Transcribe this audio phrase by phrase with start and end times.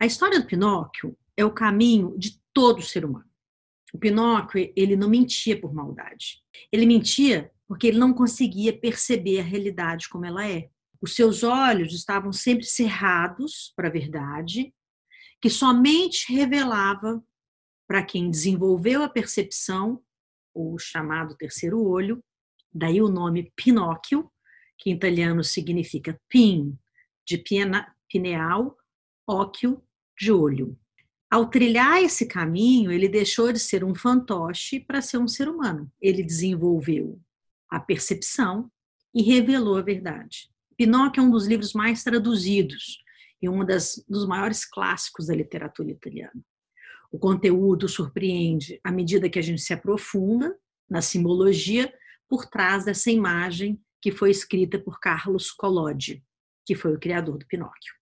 [0.00, 3.28] A história do Pinóquio é o caminho de todo ser humano.
[3.92, 6.42] O Pinóquio, ele não mentia por maldade.
[6.72, 10.70] Ele mentia porque ele não conseguia perceber a realidade como ela é.
[11.02, 14.72] Os seus olhos estavam sempre cerrados para a verdade,
[15.38, 17.22] que somente revelava
[17.86, 20.02] para quem desenvolveu a percepção,
[20.54, 22.24] o chamado terceiro olho,
[22.72, 24.32] daí o nome Pinóquio,
[24.78, 26.78] que em italiano significa pin,
[27.26, 27.42] de
[28.08, 28.76] pineal,
[29.28, 29.82] óquio,
[30.20, 30.78] de olho.
[31.30, 35.90] Ao trilhar esse caminho, ele deixou de ser um fantoche para ser um ser humano.
[36.00, 37.18] Ele desenvolveu
[37.70, 38.70] a percepção
[39.14, 40.50] e revelou a verdade.
[40.76, 42.98] Pinóquio é um dos livros mais traduzidos
[43.40, 46.44] e um das, dos maiores clássicos da literatura italiana.
[47.10, 50.54] O conteúdo surpreende à medida que a gente se aprofunda
[50.88, 51.92] na simbologia
[52.28, 56.22] por trás dessa imagem que foi escrita por Carlos Collodi,
[56.66, 57.99] que foi o criador do Pinóquio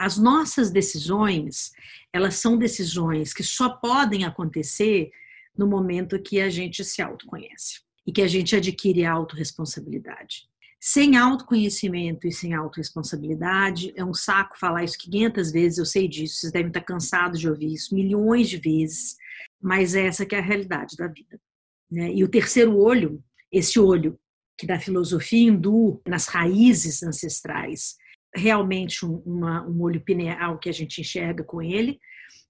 [0.00, 1.72] as nossas decisões,
[2.10, 5.10] elas são decisões que só podem acontecer
[5.54, 10.48] no momento que a gente se autoconhece e que a gente adquire a autorresponsabilidade.
[10.80, 16.40] Sem autoconhecimento e sem autorresponsabilidade, é um saco falar isso 500 vezes, eu sei disso,
[16.40, 19.18] vocês devem estar cansados de ouvir isso milhões de vezes,
[19.60, 21.38] mas essa que é a realidade da vida.
[21.90, 22.10] Né?
[22.14, 24.18] E o terceiro olho, esse olho
[24.56, 27.96] que da filosofia hindu, nas raízes ancestrais,
[28.34, 31.98] realmente um, uma, um olho pineal que a gente enxerga com ele,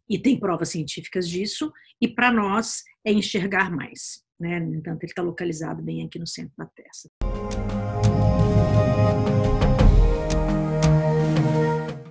[0.09, 4.25] e tem provas científicas disso, e para nós é enxergar mais.
[4.39, 4.59] Né?
[4.59, 7.09] No entanto, ele está localizado bem aqui no centro da testa.